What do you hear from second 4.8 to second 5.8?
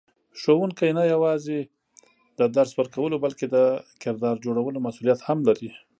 مسئولیت هم لري.